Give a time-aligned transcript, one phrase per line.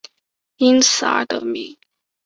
[0.57, 1.77] 因此而得名。